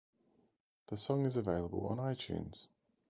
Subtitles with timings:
[0.87, 2.65] The song is available on iTunes.